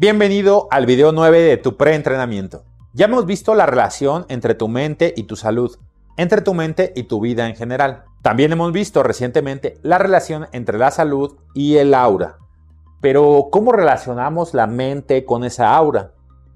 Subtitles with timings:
[0.00, 2.64] Bienvenido al video 9 de tu preentrenamiento.
[2.94, 5.76] Ya hemos visto la relación entre tu mente y tu salud,
[6.16, 8.04] entre tu mente y tu vida en general.
[8.22, 12.38] También hemos visto recientemente la relación entre la salud y el aura.
[13.02, 16.14] Pero, ¿cómo relacionamos la mente con esa aura?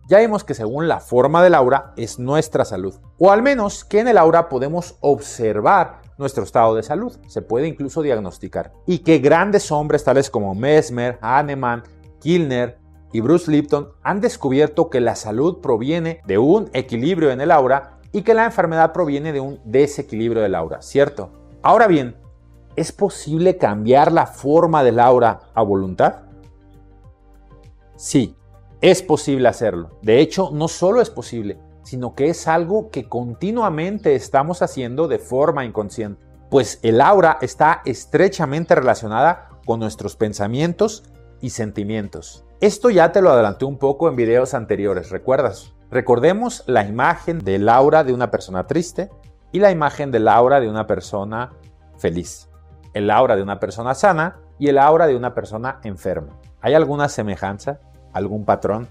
[0.08, 2.94] Ya vimos que según la forma del aura es nuestra salud.
[3.18, 7.14] O al menos que en el aura podemos observar nuestro estado de salud.
[7.26, 8.72] Se puede incluso diagnosticar.
[8.86, 11.82] Y que grandes hombres tales como Mesmer, Hahnemann,
[12.20, 12.82] Kilner
[13.14, 18.00] y Bruce Lipton han descubierto que la salud proviene de un equilibrio en el aura
[18.10, 21.30] y que la enfermedad proviene de un desequilibrio del aura, ¿cierto?
[21.62, 22.16] Ahora bien,
[22.74, 26.22] ¿es posible cambiar la forma del aura a voluntad?
[27.94, 28.36] Sí,
[28.80, 29.90] es posible hacerlo.
[30.02, 35.20] De hecho, no solo es posible, sino que es algo que continuamente estamos haciendo de
[35.20, 36.20] forma inconsciente.
[36.50, 41.04] Pues el aura está estrechamente relacionada con nuestros pensamientos
[41.40, 42.44] y sentimientos.
[42.64, 45.74] Esto ya te lo adelanté un poco en videos anteriores, ¿recuerdas?
[45.90, 49.10] Recordemos la imagen del aura de una persona triste
[49.52, 51.52] y la imagen del aura de una persona
[51.98, 52.48] feliz.
[52.94, 56.40] El aura de una persona sana y el aura de una persona enferma.
[56.62, 57.80] ¿Hay alguna semejanza?
[58.14, 58.88] algún patrón.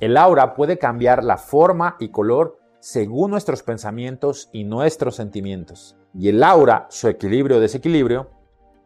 [0.00, 5.96] El aura puede cambiar la forma y color según nuestros pensamientos y nuestros sentimientos.
[6.12, 8.33] Y el aura, su equilibrio o desequilibrio,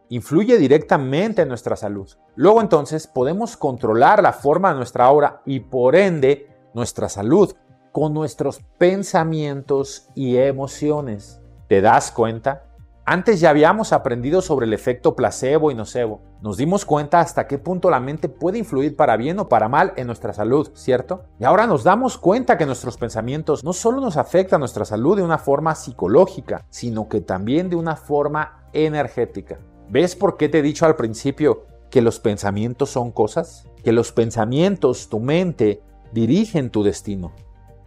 [0.09, 2.11] influye directamente en nuestra salud.
[2.35, 7.55] Luego entonces podemos controlar la forma de nuestra aura y por ende nuestra salud
[7.93, 11.41] con nuestros pensamientos y emociones.
[11.69, 12.65] ¿Te das cuenta?
[13.11, 16.21] Antes ya habíamos aprendido sobre el efecto placebo y nocebo.
[16.43, 19.95] Nos dimos cuenta hasta qué punto la mente puede influir para bien o para mal
[19.97, 21.25] en nuestra salud, ¿cierto?
[21.41, 25.23] Y ahora nos damos cuenta que nuestros pensamientos no solo nos afectan nuestra salud de
[25.23, 29.59] una forma psicológica, sino que también de una forma energética.
[29.91, 33.67] ¿Ves por qué te he dicho al principio que los pensamientos son cosas?
[33.83, 37.33] Que los pensamientos, tu mente, dirigen tu destino.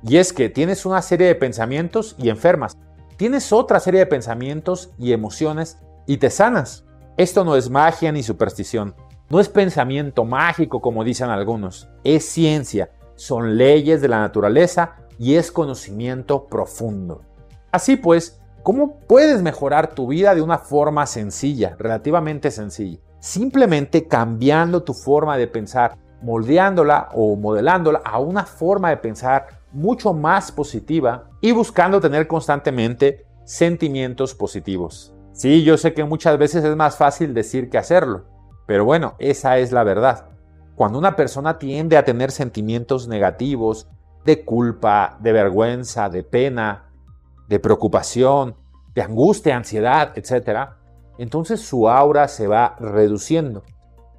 [0.04, 2.78] Y es que tienes una serie de pensamientos y enfermas
[3.22, 5.78] tienes otra serie de pensamientos y emociones
[6.08, 6.86] y te sanas.
[7.18, 8.96] Esto no es magia ni superstición.
[9.30, 11.88] No es pensamiento mágico como dicen algunos.
[12.04, 12.90] Es ciencia.
[13.14, 17.22] Son leyes de la naturaleza y es conocimiento profundo.
[17.72, 23.00] Así pues, ¿cómo puedes mejorar tu vida de una forma sencilla, relativamente sencilla?
[23.20, 30.14] Simplemente cambiando tu forma de pensar, moldeándola o modelándola a una forma de pensar mucho
[30.14, 35.14] más positiva y buscando tener constantemente sentimientos positivos.
[35.34, 38.26] Sí, yo sé que muchas veces es más fácil decir que hacerlo,
[38.68, 40.26] pero bueno, esa es la verdad.
[40.76, 43.88] Cuando una persona tiende a tener sentimientos negativos,
[44.26, 46.91] de culpa, de vergüenza, de pena,
[47.52, 48.56] de preocupación,
[48.96, 50.70] de angustia, ansiedad, etc.,
[51.18, 53.64] entonces su aura se va reduciendo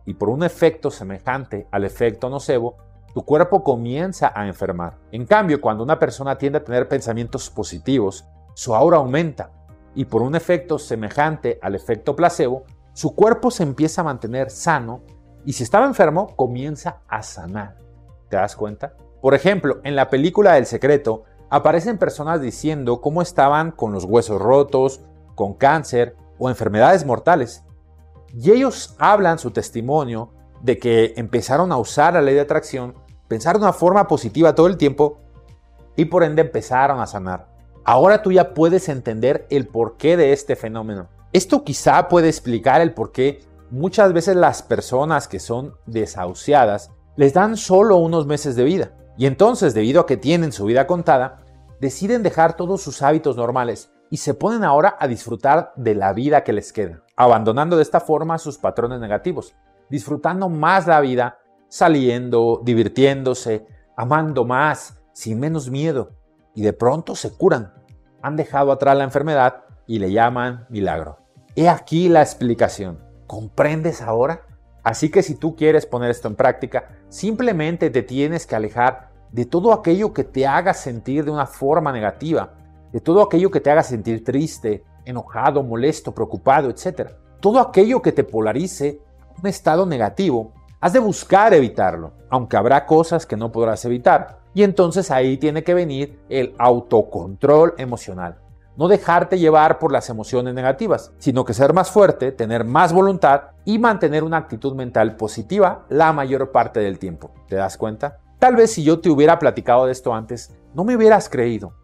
[0.04, 2.76] y por un efecto semejante al efecto nocebo,
[3.15, 4.98] tu cuerpo comienza a enfermar.
[5.12, 9.50] En cambio, cuando una persona tiende a tener pensamientos positivos, su aura aumenta
[9.94, 15.00] y por un efecto semejante al efecto placebo, su cuerpo se empieza a mantener sano
[15.47, 17.78] y si estaba enfermo, comienza a sanar.
[18.28, 18.93] ¿Te das cuenta?
[19.22, 24.40] Por ejemplo, en la película El Secreto, aparecen personas diciendo cómo estaban con los huesos
[24.40, 25.02] rotos,
[25.34, 27.62] con cáncer o enfermedades mortales.
[28.32, 30.30] Y ellos hablan su testimonio
[30.62, 32.94] de que empezaron a usar la ley de atracción
[33.28, 35.20] pensar de una forma positiva todo el tiempo
[35.94, 37.48] y por ende empezaron a sanar.
[37.84, 41.08] Ahora tú ya puedes entender el porqué de este fenómeno.
[41.34, 43.40] Esto quizá puede explicar el por qué
[43.70, 48.92] muchas veces las personas que son desahuciadas les dan solo unos meses de vida.
[49.19, 51.41] Y entonces, debido a que tienen su vida contada,
[51.82, 56.44] deciden dejar todos sus hábitos normales y se ponen ahora a disfrutar de la vida
[56.44, 59.56] que les queda, abandonando de esta forma sus patrones negativos,
[59.91, 63.66] disfrutando más la vida saliendo, divirtiéndose,
[63.97, 66.12] amando más, sin menos miedo,
[66.54, 67.75] y de pronto se curan.
[68.22, 71.19] Han dejado atrás la enfermedad y le llaman milagro.
[71.56, 73.00] He aquí la explicación.
[73.26, 74.43] ¿Comprendes ahora?
[74.85, 79.44] Así que si tú quieres poner esto en práctica, simplemente te tienes que alejar de
[79.44, 82.55] todo aquello que te haga sentir de una forma negativa,
[82.93, 87.11] de todo aquello que te haga sentir triste, enojado, molesto, preocupado, etc.
[87.40, 89.00] Todo aquello que te polarice
[89.43, 90.52] un estado negativo
[90.82, 94.40] Has de buscar evitarlo, aunque habrá cosas que no podrás evitar.
[94.52, 98.40] Y entonces ahí tiene que venir el autocontrol emocional.
[98.76, 103.50] No dejarte llevar por las emociones negativas, sino que ser más fuerte, tener más voluntad
[103.64, 107.31] y mantener una actitud mental positiva la mayor parte del tiempo.
[107.46, 108.19] ¿Te das cuenta?
[108.42, 111.74] Tal vez si yo te hubiera platicado de esto antes, no me hubieras creído.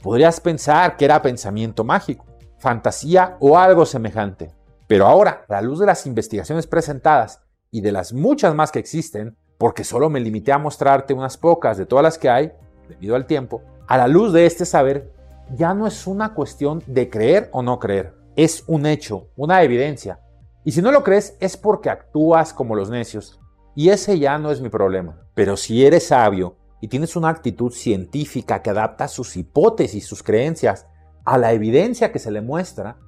[0.00, 2.24] Podrías pensar que era pensamiento mágico,
[2.56, 4.52] fantasía o algo semejante.
[4.86, 8.78] Pero ahora, a la luz de las investigaciones presentadas y de las muchas más que
[8.78, 12.52] existen, porque solo me limité a mostrarte unas pocas de todas las que hay,
[12.88, 15.12] debido al tiempo, a la luz de este saber,
[15.56, 20.20] ya no es una cuestión de creer o no creer, es un hecho, una evidencia.
[20.62, 23.40] Y si no lo crees es porque actúas como los necios,
[23.74, 25.18] y ese ya no es mi problema.
[25.34, 30.86] Pero si eres sabio y tienes una actitud científica que adapta sus hipótesis, sus creencias
[31.24, 32.98] a la evidencia que se le muestra,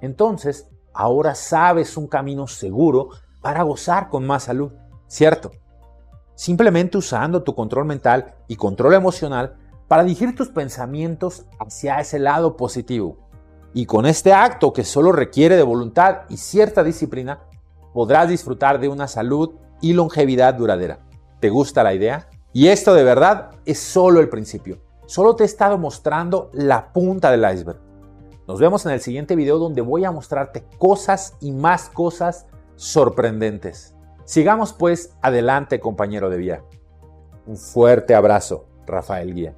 [0.00, 3.10] entonces ahora sabes un camino seguro
[3.42, 4.72] para gozar con más salud,
[5.06, 5.50] ¿cierto?
[6.34, 9.56] Simplemente usando tu control mental y control emocional
[9.88, 13.18] para dirigir tus pensamientos hacia ese lado positivo.
[13.74, 17.40] Y con este acto que solo requiere de voluntad y cierta disciplina,
[17.92, 19.50] podrás disfrutar de una salud
[19.84, 21.00] y longevidad duradera.
[21.40, 22.26] ¿Te gusta la idea?
[22.54, 24.78] Y esto de verdad es solo el principio.
[25.04, 27.78] Solo te he estado mostrando la punta del iceberg.
[28.48, 32.46] Nos vemos en el siguiente video donde voy a mostrarte cosas y más cosas
[32.76, 33.94] sorprendentes.
[34.24, 36.64] Sigamos pues adelante compañero de vía.
[37.46, 39.54] Un fuerte abrazo, Rafael Guía.